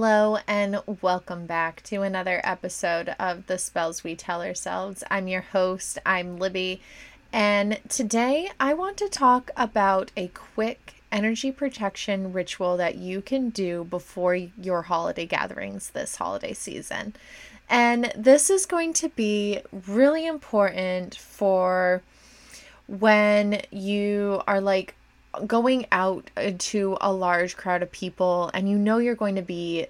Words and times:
Hello, 0.00 0.38
and 0.46 0.80
welcome 1.02 1.46
back 1.46 1.82
to 1.82 2.02
another 2.02 2.40
episode 2.44 3.16
of 3.18 3.48
The 3.48 3.58
Spells 3.58 4.04
We 4.04 4.14
Tell 4.14 4.42
Ourselves. 4.42 5.02
I'm 5.10 5.26
your 5.26 5.40
host, 5.40 5.98
I'm 6.06 6.38
Libby, 6.38 6.80
and 7.32 7.80
today 7.88 8.48
I 8.60 8.74
want 8.74 8.96
to 8.98 9.08
talk 9.08 9.50
about 9.56 10.12
a 10.16 10.28
quick 10.28 11.02
energy 11.10 11.50
protection 11.50 12.32
ritual 12.32 12.76
that 12.76 12.94
you 12.94 13.20
can 13.20 13.48
do 13.50 13.82
before 13.90 14.36
your 14.36 14.82
holiday 14.82 15.26
gatherings 15.26 15.90
this 15.90 16.14
holiday 16.14 16.52
season. 16.52 17.14
And 17.68 18.12
this 18.16 18.50
is 18.50 18.66
going 18.66 18.92
to 18.92 19.08
be 19.08 19.62
really 19.88 20.28
important 20.28 21.16
for 21.16 22.02
when 22.86 23.62
you 23.72 24.42
are 24.46 24.60
like 24.60 24.94
going 25.46 25.86
out 25.92 26.30
into 26.36 26.96
a 27.00 27.12
large 27.12 27.56
crowd 27.56 27.82
of 27.82 27.92
people 27.92 28.50
and 28.54 28.68
you 28.68 28.76
know 28.76 28.98
you're 28.98 29.14
going 29.14 29.36
to 29.36 29.42
be 29.42 29.86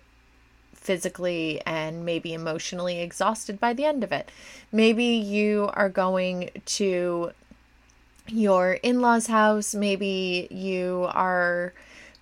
physically 0.75 1.61
and 1.66 2.05
maybe 2.05 2.33
emotionally 2.33 3.01
exhausted 3.01 3.61
by 3.61 3.73
the 3.75 3.84
end 3.84 4.03
of 4.03 4.12
it. 4.12 4.30
Maybe 4.73 5.05
you 5.05 5.70
are 5.75 5.89
going 5.89 6.51
to 6.65 7.33
your 8.27 8.75
in 8.83 9.01
law's 9.01 9.27
house, 9.27 9.75
maybe 9.75 10.48
you 10.51 11.06
are 11.11 11.73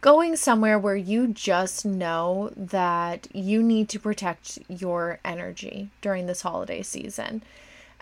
going 0.00 0.36
somewhere 0.36 0.78
where 0.78 0.96
you 0.96 1.28
just 1.28 1.84
know 1.84 2.50
that 2.56 3.28
you 3.34 3.62
need 3.62 3.88
to 3.88 3.98
protect 3.98 4.58
your 4.68 5.18
energy 5.24 5.90
during 6.00 6.26
this 6.26 6.42
holiday 6.42 6.82
season. 6.82 7.42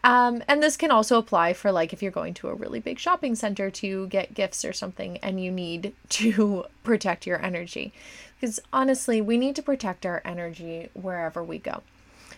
Um, 0.04 0.42
and 0.46 0.62
this 0.62 0.76
can 0.76 0.90
also 0.90 1.16
apply 1.16 1.54
for 1.54 1.72
like 1.72 1.94
if 1.94 2.02
you're 2.02 2.12
going 2.12 2.34
to 2.34 2.48
a 2.48 2.54
really 2.54 2.78
big 2.78 2.98
shopping 2.98 3.34
center 3.34 3.70
to 3.70 4.06
get 4.08 4.34
gifts 4.34 4.62
or 4.62 4.74
something 4.74 5.16
and 5.18 5.42
you 5.42 5.50
need 5.50 5.94
to 6.10 6.66
protect 6.84 7.26
your 7.26 7.42
energy. 7.42 7.92
Because 8.38 8.60
honestly, 8.72 9.22
we 9.22 9.38
need 9.38 9.56
to 9.56 9.62
protect 9.62 10.04
our 10.04 10.20
energy 10.24 10.90
wherever 10.92 11.42
we 11.42 11.58
go. 11.58 11.82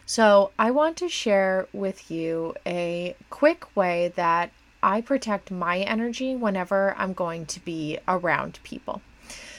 So, 0.08 0.52
I 0.56 0.70
want 0.70 0.96
to 0.98 1.08
share 1.08 1.66
with 1.72 2.12
you 2.12 2.54
a 2.64 3.16
quick 3.28 3.74
way 3.74 4.12
that 4.14 4.52
I 4.80 5.00
protect 5.00 5.50
my 5.50 5.78
energy 5.80 6.36
whenever 6.36 6.94
I'm 6.96 7.12
going 7.12 7.44
to 7.46 7.58
be 7.64 7.98
around 8.06 8.60
people. 8.62 9.02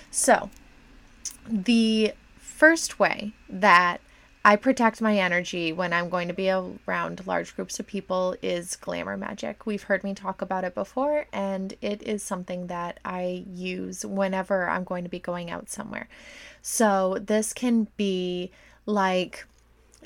So, 0.09 0.49
the 1.49 2.13
first 2.37 2.97
way 2.97 3.33
that 3.49 3.99
I 4.47 4.55
protect 4.55 5.01
my 5.01 5.17
energy 5.17 5.73
when 5.73 5.91
I'm 5.91 6.07
going 6.07 6.29
to 6.29 6.33
be 6.33 6.49
around 6.49 7.27
large 7.27 7.53
groups 7.53 7.81
of 7.81 7.85
people 7.85 8.33
is 8.41 8.77
glamour 8.77 9.17
magic. 9.17 9.65
We've 9.65 9.83
heard 9.83 10.05
me 10.05 10.13
talk 10.13 10.41
about 10.41 10.63
it 10.63 10.73
before, 10.73 11.25
and 11.33 11.73
it 11.81 12.01
is 12.01 12.23
something 12.23 12.67
that 12.67 13.01
I 13.03 13.43
use 13.45 14.05
whenever 14.05 14.69
I'm 14.69 14.85
going 14.85 15.03
to 15.03 15.09
be 15.09 15.19
going 15.19 15.51
out 15.51 15.69
somewhere. 15.69 16.07
So, 16.61 17.17
this 17.19 17.51
can 17.51 17.89
be 17.97 18.51
like 18.85 19.45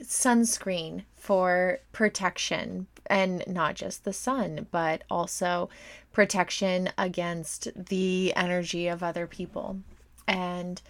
sunscreen 0.02 1.04
for 1.16 1.82
protection, 1.92 2.88
and 3.06 3.44
not 3.46 3.76
just 3.76 4.06
the 4.06 4.12
sun, 4.12 4.66
but 4.72 5.04
also 5.08 5.70
protection 6.14 6.90
against 6.98 7.68
the 7.76 8.34
energy 8.36 8.88
of 8.88 9.04
other 9.04 9.28
people. 9.28 9.82
And 10.28 10.82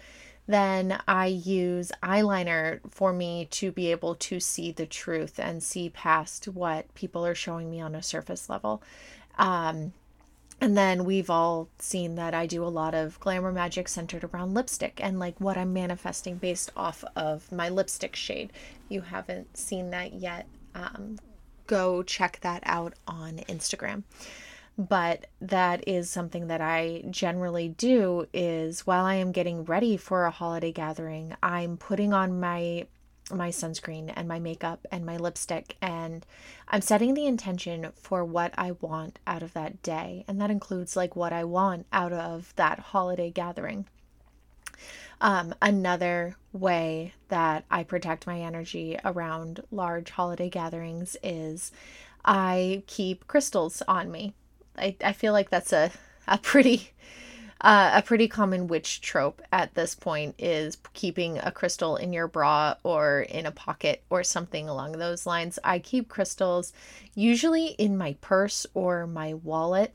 then 0.46 0.98
I 1.06 1.26
use 1.26 1.92
eyeliner 2.02 2.80
for 2.90 3.12
me 3.12 3.46
to 3.52 3.70
be 3.70 3.90
able 3.90 4.14
to 4.16 4.40
see 4.40 4.72
the 4.72 4.86
truth 4.86 5.38
and 5.38 5.62
see 5.62 5.88
past 5.90 6.46
what 6.46 6.92
people 6.94 7.24
are 7.24 7.34
showing 7.34 7.70
me 7.70 7.80
on 7.80 7.94
a 7.94 8.02
surface 8.02 8.48
level. 8.48 8.82
Um, 9.38 9.92
and 10.60 10.76
then 10.76 11.04
we've 11.04 11.30
all 11.30 11.68
seen 11.78 12.14
that 12.16 12.34
I 12.34 12.46
do 12.46 12.64
a 12.64 12.66
lot 12.66 12.94
of 12.94 13.18
glamour 13.18 13.50
magic 13.50 13.88
centered 13.88 14.24
around 14.24 14.54
lipstick 14.54 15.00
and 15.02 15.18
like 15.18 15.40
what 15.40 15.56
I'm 15.56 15.72
manifesting 15.72 16.36
based 16.36 16.70
off 16.76 17.04
of 17.16 17.50
my 17.50 17.68
lipstick 17.68 18.14
shade. 18.14 18.52
You 18.88 19.00
haven't 19.00 19.56
seen 19.56 19.90
that 19.90 20.12
yet, 20.12 20.46
um, 20.74 21.18
go 21.66 22.02
check 22.02 22.38
that 22.42 22.62
out 22.64 22.94
on 23.06 23.38
Instagram 23.48 24.04
but 24.78 25.26
that 25.40 25.86
is 25.86 26.08
something 26.08 26.46
that 26.46 26.60
I 26.60 27.04
generally 27.10 27.68
do 27.68 28.26
is 28.32 28.86
while 28.86 29.04
I 29.04 29.14
am 29.14 29.32
getting 29.32 29.64
ready 29.64 29.96
for 29.96 30.24
a 30.24 30.30
holiday 30.30 30.72
gathering, 30.72 31.34
I'm 31.42 31.76
putting 31.76 32.12
on 32.12 32.40
my 32.40 32.86
my 33.30 33.50
sunscreen 33.50 34.12
and 34.14 34.26
my 34.26 34.38
makeup 34.38 34.84
and 34.90 35.06
my 35.06 35.16
lipstick 35.16 35.76
and 35.80 36.26
I'm 36.68 36.82
setting 36.82 37.14
the 37.14 37.24
intention 37.24 37.92
for 37.94 38.24
what 38.24 38.52
I 38.58 38.72
want 38.72 39.20
out 39.26 39.42
of 39.42 39.54
that 39.54 39.80
day 39.82 40.24
and 40.26 40.40
that 40.40 40.50
includes 40.50 40.96
like 40.96 41.14
what 41.16 41.32
I 41.32 41.44
want 41.44 41.86
out 41.92 42.12
of 42.12 42.52
that 42.56 42.78
holiday 42.78 43.30
gathering. 43.30 43.86
Um, 45.20 45.54
another 45.62 46.36
way 46.52 47.14
that 47.28 47.64
I 47.70 47.84
protect 47.84 48.26
my 48.26 48.40
energy 48.40 48.98
around 49.04 49.62
large 49.70 50.10
holiday 50.10 50.50
gatherings 50.50 51.16
is 51.22 51.70
I 52.24 52.82
keep 52.88 53.28
crystals 53.28 53.82
on 53.86 54.10
me. 54.10 54.34
I, 54.76 54.96
I 55.02 55.12
feel 55.12 55.32
like 55.32 55.50
that's 55.50 55.72
a, 55.72 55.90
a 56.26 56.38
pretty 56.38 56.90
uh, 57.62 57.92
a 57.94 58.02
pretty 58.02 58.26
common 58.26 58.66
witch 58.66 59.00
trope 59.00 59.40
at 59.52 59.74
this 59.74 59.94
point 59.94 60.34
is 60.36 60.76
keeping 60.94 61.38
a 61.38 61.52
crystal 61.52 61.96
in 61.96 62.12
your 62.12 62.26
bra 62.26 62.74
or 62.82 63.20
in 63.20 63.46
a 63.46 63.52
pocket 63.52 64.02
or 64.10 64.24
something 64.24 64.68
along 64.68 64.92
those 64.92 65.26
lines. 65.26 65.60
I 65.62 65.78
keep 65.78 66.08
crystals 66.08 66.72
usually 67.14 67.66
in 67.66 67.96
my 67.96 68.16
purse 68.20 68.66
or 68.74 69.06
my 69.06 69.34
wallet. 69.34 69.94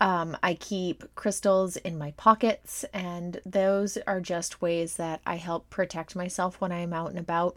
Um, 0.00 0.36
I 0.42 0.54
keep 0.54 1.04
crystals 1.14 1.76
in 1.76 1.96
my 1.96 2.10
pockets, 2.16 2.84
and 2.92 3.40
those 3.46 3.96
are 4.08 4.20
just 4.20 4.60
ways 4.60 4.96
that 4.96 5.20
I 5.24 5.36
help 5.36 5.70
protect 5.70 6.16
myself 6.16 6.60
when 6.60 6.72
I'm 6.72 6.92
out 6.92 7.10
and 7.10 7.18
about. 7.18 7.56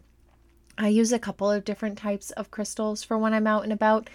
I 0.77 0.89
use 0.89 1.11
a 1.11 1.17
couple 1.17 1.49
of 1.49 1.65
different 1.65 1.97
types 1.97 2.29
of 2.31 2.51
crystals 2.51 3.03
for 3.03 3.17
when 3.17 3.33
I'm 3.33 3.47
out 3.47 3.63
and 3.63 3.73
about. 3.73 4.07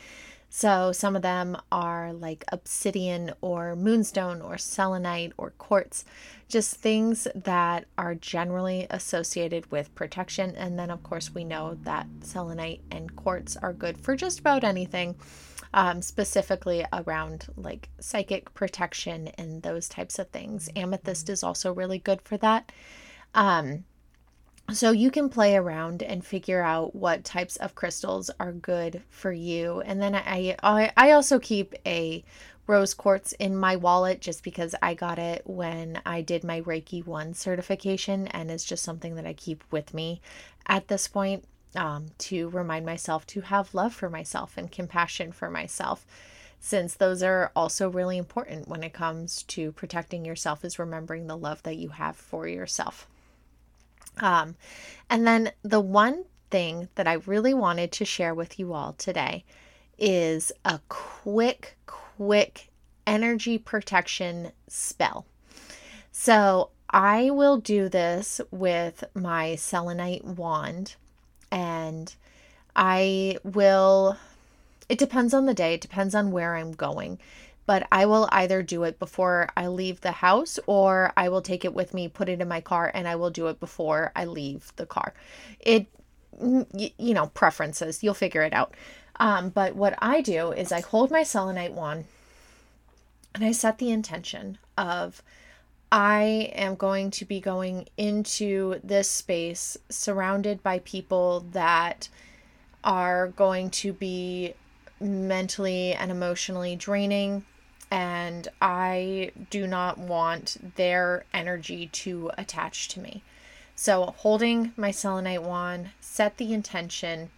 So 0.55 0.93
some 0.93 1.17
of 1.17 1.23
them 1.23 1.57
are 1.73 2.13
like 2.13 2.45
obsidian 2.53 3.33
or 3.41 3.75
moonstone 3.75 4.43
or 4.43 4.59
selenite 4.59 5.33
or 5.39 5.53
quartz, 5.53 6.05
just 6.47 6.77
things 6.77 7.27
that 7.35 7.87
are 7.97 8.15
generally 8.15 8.87
associated 8.91 9.73
with 9.73 9.95
protection. 9.95 10.55
And 10.55 10.79
then, 10.79 10.91
of 10.91 11.03
course, 11.03 11.35
we 11.35 11.43
know 11.43 11.79
that 11.85 12.07
selenite 12.21 12.83
and 12.91 13.17
quartz 13.17 13.57
are 13.57 13.73
good 13.73 13.97
for 13.97 14.15
just 14.15 14.41
about 14.41 14.63
anything, 14.63 15.17
um, 15.73 16.03
specifically 16.03 16.85
around 16.93 17.47
like 17.57 17.89
psychic 17.99 18.53
protection 18.53 19.29
and 19.39 19.63
those 19.63 19.89
types 19.89 20.19
of 20.19 20.29
things. 20.29 20.69
Amethyst 20.77 21.31
is 21.31 21.43
also 21.43 21.73
really 21.73 21.99
good 21.99 22.21
for 22.21 22.37
that. 22.37 22.71
Um, 23.35 23.85
so 24.73 24.91
you 24.91 25.11
can 25.11 25.29
play 25.29 25.57
around 25.57 26.03
and 26.03 26.25
figure 26.25 26.63
out 26.63 26.95
what 26.95 27.25
types 27.25 27.57
of 27.57 27.75
crystals 27.75 28.31
are 28.41 28.53
good 28.53 29.03
for 29.11 29.33
you. 29.33 29.81
And 29.83 30.01
then 30.01 30.15
I 30.15 30.57
I, 30.63 30.93
I 30.97 31.11
also 31.13 31.39
keep 31.39 31.75
a 31.87 32.25
rose 32.67 32.95
quartz 32.95 33.33
in 33.33 33.57
my 33.57 33.77
wallet 33.77 34.21
just 34.21 34.45
because 34.45 34.75
I 34.81 34.95
got 34.95 35.19
it 35.19 35.43
when 35.47 36.01
I 36.07 36.23
did 36.23 36.45
my 36.45 36.61
Reiki 36.61 37.05
1 37.05 37.35
certification 37.35 38.29
and 38.29 38.51
it's 38.51 38.65
just 38.65 38.85
something 38.85 39.17
that 39.17 39.27
I 39.27 39.33
keep 39.33 39.65
with 39.71 39.93
me 39.93 40.21
at 40.67 40.89
this 40.89 41.09
point 41.09 41.45
um, 41.75 42.07
to 42.19 42.49
remind 42.51 42.87
myself 42.87 43.27
to 43.29 43.41
have 43.41 43.75
love 43.75 43.93
for 43.93 44.09
myself 44.09 44.57
and 44.57 44.71
compassion 44.71 45.33
for 45.33 45.51
myself 45.51 46.07
since 46.61 46.95
those 46.95 47.25
are 47.25 47.51
also 47.57 47.91
really 47.91 48.17
important 48.17 48.69
when 48.69 48.85
it 48.85 48.93
comes 48.93 49.43
to 49.43 49.73
protecting 49.73 50.25
yourself 50.25 50.65
is 50.65 50.79
remembering 50.79 51.27
the 51.27 51.37
love 51.37 51.61
that 51.65 51.77
you 51.77 51.89
have 51.89 52.17
for 52.17 52.47
yourself. 52.47 53.09
Um, 54.19 54.57
and 55.09 55.27
then 55.27 55.53
the 55.63 55.81
one 55.81 56.25
thing 56.51 56.89
that 56.95 57.09
I 57.09 57.15
really 57.15 57.55
wanted 57.55 57.93
to 57.93 58.05
share 58.05 58.35
with 58.35 58.59
you 58.59 58.75
all 58.75 58.93
today 58.95 59.45
is 59.99 60.53
a 60.65 60.81
quick, 60.89 61.77
quick 61.87 62.71
energy 63.07 63.59
protection 63.59 64.53
spell. 64.69 65.27
So 66.11 66.71
I 66.91 67.31
will 67.31 67.57
do 67.57 67.89
this 67.89 68.41
with 68.51 69.05
my 69.15 69.57
selenite 69.57 70.25
wand 70.25 70.97
and 71.51 72.15
I 72.77 73.39
will, 73.45 74.17
it 74.89 74.99
depends 74.99 75.33
on 75.33 75.47
the 75.47 75.55
day, 75.55 75.75
it 75.75 75.81
depends 75.81 76.15
on 76.15 76.33
where 76.33 76.57
I'm 76.57 76.73
going 76.73 77.19
but 77.73 77.89
I 77.91 78.05
will 78.05 78.29
either 78.33 78.63
do 78.63 78.83
it 78.83 78.99
before 78.99 79.49
I 79.57 79.69
leave 79.69 80.03
the 80.03 80.13
house 80.13 80.61
or 80.67 81.11
I 81.17 81.31
will 81.31 81.41
take 81.41 81.65
it 81.65 81.73
with 81.73 81.95
me, 81.95 82.07
put 82.07 82.29
it 82.29 82.43
in 82.43 82.47
my 82.47 82.61
car, 82.61 82.91
and 82.93 83.09
I 83.09 83.17
will 83.17 83.31
do 83.31 83.47
it 83.47 83.61
before 83.61 84.13
I 84.15 84.27
leave 84.27 84.75
the 84.77 84.85
car. 84.85 85.15
It, 85.59 85.87
you 86.39 87.15
know, 87.15 87.29
preferences, 87.29 88.03
you'll 88.03 88.13
figure 88.13 88.43
it 88.43 88.53
out. 88.53 88.75
Um, 89.19 89.49
but 89.49 89.75
what 89.75 89.95
I 90.03 90.21
do 90.21 90.53
is 90.53 90.71
I 90.71 90.81
hold 90.81 91.11
my 91.11 91.23
selenite 91.23 91.73
wand 91.73 92.05
and 93.35 93.43
I 93.43 93.53
set 93.53 93.79
the 93.79 93.91
intention 93.91 94.59
of 94.77 95.23
I 95.91 96.53
am 96.55 96.75
going 96.75 97.11
to 97.13 97.25
be 97.25 97.41
going 97.41 97.89
into 97.97 98.81
this 98.85 99.09
space 99.09 99.79
surrounded 99.89 100.63
by 100.63 100.81
people 100.81 101.47
that 101.53 102.11
are 102.85 103.29
going 103.29 103.71
to 103.71 103.95
be 103.95 104.53
mentally 105.01 105.95
and 105.95 106.11
emotionally 106.11 106.77
draining 106.77 107.47
and 107.93 108.49
I 108.63 109.33
do 109.51 109.67
not 109.67 109.99
want 109.99 110.77
their 110.77 111.27
energy 111.35 111.89
to 111.89 112.31
attach 112.39 112.89
to 112.89 113.01
me. 113.01 113.23
So, 113.77 114.15
holding 114.17 114.73
my 114.79 114.91
selenite 114.91 115.43
wand, 115.43 115.91
set 116.01 116.39
the 116.39 116.55
intention, 116.55 117.31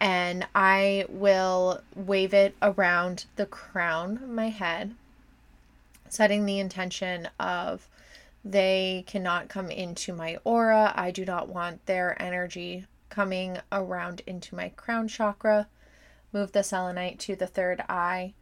and 0.00 0.46
I 0.54 1.04
will 1.10 1.82
wave 1.94 2.32
it 2.32 2.56
around 2.62 3.26
the 3.36 3.44
crown 3.44 4.16
of 4.22 4.30
my 4.30 4.48
head, 4.48 4.94
setting 6.08 6.46
the 6.46 6.58
intention 6.58 7.28
of 7.38 7.86
they 8.42 9.04
cannot 9.06 9.50
come 9.50 9.70
into 9.70 10.14
my 10.14 10.38
aura. 10.42 10.94
I 10.96 11.10
do 11.10 11.26
not 11.26 11.50
want 11.50 11.84
their 11.84 12.20
energy 12.20 12.86
coming 13.10 13.58
around 13.70 14.22
into 14.26 14.54
my 14.54 14.70
crown 14.70 15.06
chakra. 15.06 15.68
Move 16.32 16.52
the 16.52 16.62
selenite 16.62 17.18
to 17.20 17.36
the 17.36 17.46
third 17.46 17.82
eye, 17.90 18.32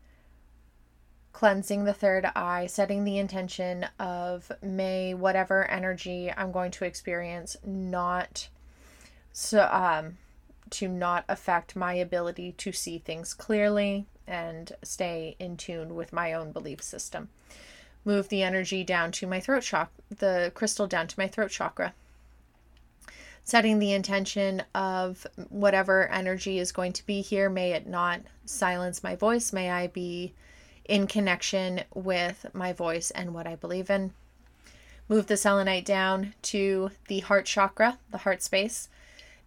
cleansing 1.32 1.85
the 1.85 1.93
third 1.93 2.27
eye, 2.35 2.67
setting 2.67 3.05
the 3.05 3.19
intention 3.19 3.87
of 3.99 4.50
may 4.62 5.15
whatever 5.15 5.65
energy 5.71 6.32
I'm 6.37 6.53
going 6.53 6.71
to 6.73 6.85
experience 6.85 7.56
not 7.65 8.49
so 9.32 9.69
um 9.71 10.19
to 10.71 10.87
not 10.87 11.25
affect 11.29 11.75
my 11.75 11.94
ability 11.94 12.53
to 12.53 12.73
see 12.73 12.99
things 12.99 13.35
clearly 13.35 14.06
and 14.27 14.73
stay 14.82 15.35
in 15.41 15.56
tune 15.56 15.97
with 15.97 16.12
my 16.12 16.32
own 16.32 16.53
belief 16.53 16.81
system. 16.81 17.29
Move 18.05 18.29
the 18.29 18.43
energy 18.43 18.85
down 18.85 19.11
to 19.11 19.27
my 19.27 19.41
throat 19.41 19.62
chakra, 19.62 19.91
the 20.17 20.53
crystal 20.55 20.87
down 20.87 21.09
to 21.09 21.19
my 21.19 21.27
throat 21.27 21.50
chakra 21.50 21.93
setting 23.44 23.79
the 23.79 23.93
intention 23.93 24.62
of 24.75 25.27
whatever 25.49 26.09
energy 26.09 26.59
is 26.59 26.71
going 26.73 26.93
to 26.93 27.05
be 27.05 27.21
here. 27.21 27.50
May 27.50 27.73
it 27.73 27.87
not 27.87 28.21
silence 28.44 29.03
my 29.03 29.17
voice. 29.17 29.53
May 29.53 29.71
I 29.71 29.88
be 29.88 30.32
in 30.91 31.07
connection 31.07 31.83
with 31.95 32.47
my 32.53 32.73
voice 32.73 33.13
and 33.13 33.33
what 33.33 33.47
I 33.47 33.55
believe 33.55 33.89
in. 33.89 34.13
Move 35.09 35.29
the 35.29 35.37
selenite 35.37 35.85
down 35.85 36.35
to 36.43 36.91
the 37.07 37.21
heart 37.21 37.47
chakra, 37.47 37.99
the 38.11 38.19
heart 38.19 38.43
space. 38.43 38.89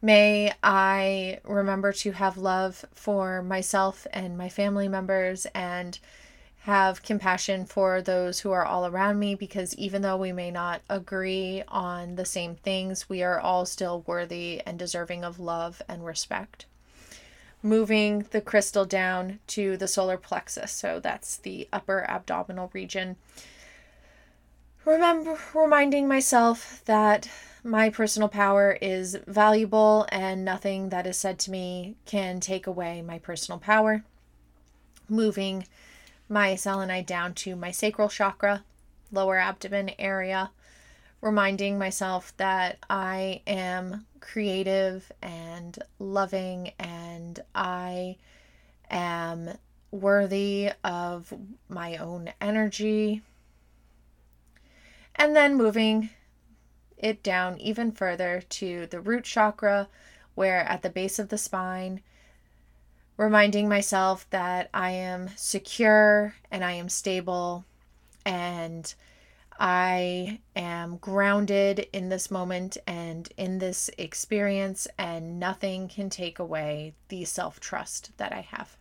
May 0.02 0.54
I 0.64 1.42
remember 1.44 1.92
to 1.92 2.14
have 2.14 2.38
love 2.38 2.86
for 2.94 3.44
myself 3.44 4.08
and 4.14 4.38
my 4.38 4.48
family 4.48 4.88
members 4.88 5.46
and 5.54 6.00
have 6.62 7.04
compassion 7.04 7.66
for 7.66 8.02
those 8.02 8.40
who 8.40 8.52
are 8.52 8.66
all 8.66 8.86
around 8.88 9.20
me 9.20 9.36
because 9.36 9.76
even 9.76 10.02
though 10.02 10.16
we 10.16 10.32
may 10.32 10.50
not 10.50 10.82
agree 10.90 11.62
on 11.68 12.16
the 12.16 12.24
same 12.24 12.56
things, 12.56 13.10
we 13.10 13.22
are 13.22 13.38
all 13.38 13.66
still 13.66 14.02
worthy 14.08 14.62
and 14.66 14.80
deserving 14.80 15.26
of 15.26 15.42
love 15.42 15.82
and 15.90 16.06
respect. 16.06 16.68
Moving 17.66 18.26
the 18.32 18.42
crystal 18.42 18.84
down 18.84 19.40
to 19.48 19.78
the 19.78 19.88
solar 19.88 20.18
plexus, 20.18 20.72
so 20.72 21.00
that's 21.00 21.38
the 21.38 21.70
upper 21.72 22.04
abdominal 22.10 22.70
region. 22.74 23.16
Remember 24.84 25.40
reminding 25.54 26.10
myself 26.10 26.82
that 26.86 27.30
my 27.64 27.90
personal 27.90 28.28
power 28.28 28.78
is 28.82 29.18
valuable 29.26 30.06
and 30.10 30.44
nothing 30.44 30.90
that 30.90 31.08
is 31.08 31.18
said 31.18 31.40
to 31.40 31.52
me 31.52 31.96
can 32.06 32.42
take 32.42 32.68
away 32.68 33.02
my 33.02 33.18
personal 33.18 33.60
power. 33.60 34.04
Moving 35.08 35.66
my 36.28 36.56
selenite 36.56 37.08
down 37.08 37.34
to 37.36 37.56
my 37.56 37.72
sacral 37.72 38.10
chakra, 38.10 38.66
lower 39.10 39.38
abdomen 39.38 39.92
area, 39.98 40.52
reminding 41.22 41.80
myself 41.80 42.36
that 42.36 42.80
I 42.90 43.42
am 43.48 44.06
creative 44.24 45.12
and 45.22 45.78
loving 46.00 46.72
and 46.80 47.42
I 47.54 48.16
am 48.90 49.58
worthy 49.92 50.72
of 50.84 51.34
my 51.68 51.98
own 51.98 52.32
energy. 52.40 53.22
And 55.16 55.36
then 55.36 55.58
moving 55.58 56.10
it 56.98 57.22
down 57.22 57.60
even 57.60 57.92
further 57.92 58.42
to 58.50 58.88
the 58.88 59.02
root 59.02 59.26
chakra, 59.26 59.90
where 60.36 60.62
at 60.62 60.82
the 60.82 60.90
base 60.90 61.20
of 61.20 61.28
the 61.28 61.38
spine, 61.38 62.02
reminding 63.18 63.68
myself 63.68 64.26
that 64.30 64.70
I 64.74 64.92
am 64.92 65.32
secure 65.36 66.36
and 66.50 66.64
I 66.64 66.72
am 66.72 66.88
stable 66.88 67.66
and 68.26 68.92
I 69.60 70.40
am 70.56 70.98
grounded 70.98 71.88
in 71.94 72.10
this 72.10 72.32
moment 72.32 72.78
and 72.88 73.30
in 73.38 73.60
this 73.60 73.90
experience, 73.98 74.88
and 74.98 75.40
nothing 75.40 75.88
can 75.88 76.10
take 76.10 76.40
away 76.40 76.94
the 77.10 77.26
self 77.26 77.60
trust 77.60 78.12
that 78.18 78.34
I 78.34 78.42
have. 78.42 78.78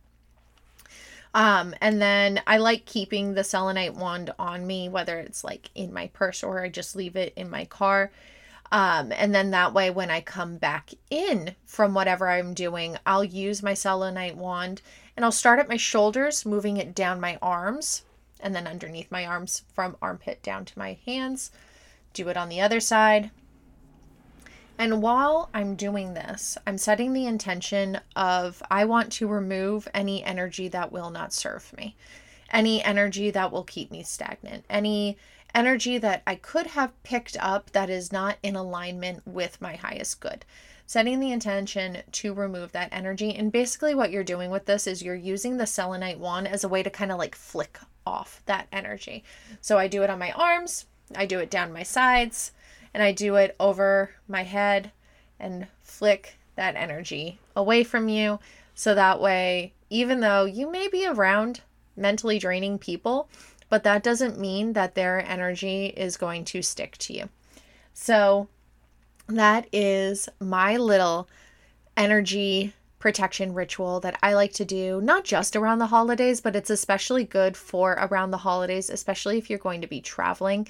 Um, 1.34 1.74
and 1.80 2.00
then 2.00 2.42
I 2.46 2.58
like 2.58 2.84
keeping 2.84 3.34
the 3.34 3.44
selenite 3.44 3.94
wand 3.94 4.34
on 4.38 4.66
me, 4.66 4.88
whether 4.88 5.18
it's 5.18 5.42
like 5.42 5.70
in 5.74 5.92
my 5.92 6.08
purse 6.08 6.42
or 6.42 6.62
I 6.62 6.68
just 6.68 6.94
leave 6.94 7.16
it 7.16 7.32
in 7.36 7.48
my 7.48 7.64
car 7.64 8.10
um, 8.72 9.12
and 9.12 9.34
then 9.34 9.50
that 9.50 9.74
way, 9.74 9.90
when 9.90 10.10
I 10.10 10.22
come 10.22 10.56
back 10.56 10.92
in 11.10 11.54
from 11.66 11.92
whatever 11.92 12.30
I'm 12.30 12.54
doing, 12.54 12.96
I'll 13.04 13.22
use 13.22 13.62
my 13.62 13.74
selenite 13.74 14.34
wand 14.34 14.80
and 15.14 15.26
I'll 15.26 15.30
start 15.30 15.58
at 15.58 15.68
my 15.68 15.76
shoulders, 15.76 16.46
moving 16.46 16.78
it 16.78 16.94
down 16.94 17.20
my 17.20 17.38
arms 17.42 18.02
and 18.42 18.54
then 18.54 18.66
underneath 18.66 19.10
my 19.10 19.24
arms 19.24 19.62
from 19.72 19.96
armpit 20.02 20.42
down 20.42 20.64
to 20.64 20.78
my 20.78 20.98
hands. 21.06 21.50
Do 22.12 22.28
it 22.28 22.36
on 22.36 22.48
the 22.48 22.60
other 22.60 22.80
side. 22.80 23.30
And 24.78 25.00
while 25.02 25.48
I'm 25.54 25.76
doing 25.76 26.14
this, 26.14 26.58
I'm 26.66 26.78
setting 26.78 27.12
the 27.12 27.26
intention 27.26 28.00
of 28.16 28.62
I 28.70 28.84
want 28.84 29.12
to 29.12 29.28
remove 29.28 29.86
any 29.94 30.24
energy 30.24 30.68
that 30.68 30.90
will 30.90 31.10
not 31.10 31.32
serve 31.32 31.72
me, 31.76 31.94
any 32.50 32.82
energy 32.82 33.30
that 33.30 33.52
will 33.52 33.64
keep 33.64 33.90
me 33.90 34.02
stagnant, 34.02 34.64
any 34.68 35.16
energy 35.54 35.98
that 35.98 36.22
I 36.26 36.34
could 36.34 36.68
have 36.68 37.02
picked 37.02 37.36
up 37.40 37.70
that 37.72 37.90
is 37.90 38.12
not 38.12 38.38
in 38.42 38.56
alignment 38.56 39.26
with 39.26 39.60
my 39.60 39.76
highest 39.76 40.20
good. 40.20 40.44
Setting 40.86 41.20
the 41.20 41.32
intention 41.32 41.98
to 42.12 42.34
remove 42.34 42.72
that 42.72 42.90
energy. 42.92 43.34
And 43.34 43.50
basically, 43.50 43.94
what 43.94 44.10
you're 44.10 44.24
doing 44.24 44.50
with 44.50 44.66
this 44.66 44.86
is 44.86 45.02
you're 45.02 45.14
using 45.14 45.56
the 45.56 45.66
selenite 45.66 46.18
wand 46.18 46.48
as 46.48 46.64
a 46.64 46.68
way 46.68 46.82
to 46.82 46.90
kind 46.90 47.12
of 47.12 47.18
like 47.18 47.34
flick 47.34 47.78
off 48.06 48.42
that 48.46 48.66
energy. 48.72 49.24
So 49.60 49.78
I 49.78 49.88
do 49.88 50.02
it 50.02 50.10
on 50.10 50.18
my 50.18 50.32
arms, 50.32 50.86
I 51.14 51.26
do 51.26 51.38
it 51.38 51.50
down 51.50 51.72
my 51.72 51.82
sides, 51.82 52.52
and 52.92 53.02
I 53.02 53.12
do 53.12 53.36
it 53.36 53.56
over 53.58 54.10
my 54.28 54.42
head 54.42 54.92
and 55.38 55.66
flick 55.82 56.36
that 56.56 56.76
energy 56.76 57.38
away 57.56 57.84
from 57.84 58.08
you. 58.08 58.38
So 58.74 58.94
that 58.94 59.20
way, 59.20 59.72
even 59.90 60.20
though 60.20 60.44
you 60.44 60.70
may 60.70 60.88
be 60.88 61.06
around 61.06 61.60
mentally 61.96 62.38
draining 62.38 62.78
people, 62.78 63.28
but 63.72 63.84
that 63.84 64.02
doesn't 64.02 64.38
mean 64.38 64.74
that 64.74 64.94
their 64.94 65.26
energy 65.26 65.86
is 65.86 66.18
going 66.18 66.44
to 66.44 66.60
stick 66.60 66.98
to 66.98 67.14
you. 67.14 67.30
So, 67.94 68.48
that 69.28 69.66
is 69.72 70.28
my 70.38 70.76
little 70.76 71.26
energy 71.96 72.74
protection 72.98 73.54
ritual 73.54 73.98
that 74.00 74.18
I 74.22 74.34
like 74.34 74.52
to 74.54 74.66
do, 74.66 75.00
not 75.00 75.24
just 75.24 75.56
around 75.56 75.78
the 75.78 75.86
holidays, 75.86 76.42
but 76.42 76.54
it's 76.54 76.68
especially 76.68 77.24
good 77.24 77.56
for 77.56 77.92
around 77.92 78.30
the 78.30 78.36
holidays, 78.36 78.90
especially 78.90 79.38
if 79.38 79.48
you're 79.48 79.58
going 79.58 79.80
to 79.80 79.86
be 79.86 80.02
traveling. 80.02 80.68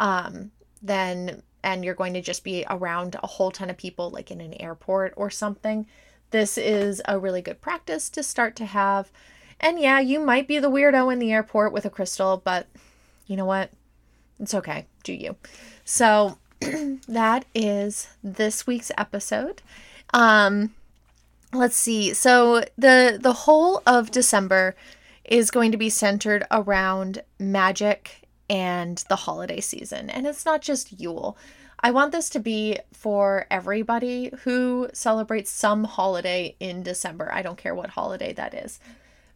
Um, 0.00 0.50
then 0.82 1.44
and 1.62 1.84
you're 1.84 1.94
going 1.94 2.14
to 2.14 2.20
just 2.20 2.42
be 2.42 2.64
around 2.68 3.14
a 3.22 3.28
whole 3.28 3.52
ton 3.52 3.70
of 3.70 3.76
people, 3.76 4.10
like 4.10 4.32
in 4.32 4.40
an 4.40 4.54
airport 4.54 5.14
or 5.16 5.30
something. 5.30 5.86
This 6.32 6.58
is 6.58 7.00
a 7.06 7.20
really 7.20 7.40
good 7.40 7.60
practice 7.60 8.10
to 8.10 8.24
start 8.24 8.56
to 8.56 8.64
have 8.64 9.12
and 9.62 9.78
yeah, 9.78 10.00
you 10.00 10.20
might 10.20 10.48
be 10.48 10.58
the 10.58 10.70
weirdo 10.70 11.12
in 11.12 11.20
the 11.20 11.32
airport 11.32 11.72
with 11.72 11.86
a 11.86 11.90
crystal, 11.90 12.42
but 12.44 12.66
you 13.26 13.36
know 13.36 13.44
what? 13.44 13.70
It's 14.40 14.54
okay. 14.54 14.86
Do 15.04 15.12
you? 15.12 15.36
So 15.84 16.38
that 17.08 17.44
is 17.54 18.08
this 18.22 18.66
week's 18.66 18.90
episode. 18.98 19.62
Um 20.12 20.74
let's 21.52 21.76
see. 21.76 22.12
So 22.12 22.64
the 22.76 23.18
the 23.20 23.32
whole 23.32 23.82
of 23.86 24.10
December 24.10 24.74
is 25.24 25.50
going 25.50 25.70
to 25.70 25.78
be 25.78 25.88
centered 25.88 26.44
around 26.50 27.22
magic 27.38 28.26
and 28.50 28.98
the 29.08 29.16
holiday 29.16 29.60
season. 29.60 30.10
And 30.10 30.26
it's 30.26 30.44
not 30.44 30.60
just 30.60 31.00
Yule. 31.00 31.38
I 31.84 31.90
want 31.90 32.12
this 32.12 32.28
to 32.30 32.40
be 32.40 32.78
for 32.92 33.46
everybody 33.50 34.30
who 34.42 34.88
celebrates 34.92 35.50
some 35.50 35.84
holiday 35.84 36.54
in 36.60 36.82
December. 36.82 37.30
I 37.32 37.42
don't 37.42 37.58
care 37.58 37.74
what 37.74 37.90
holiday 37.90 38.32
that 38.34 38.54
is 38.54 38.78